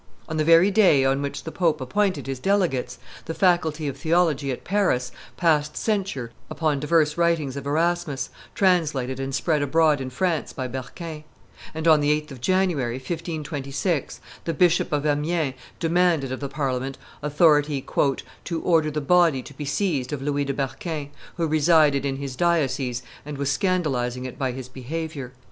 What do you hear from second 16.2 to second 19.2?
of the Parliament authority "to order the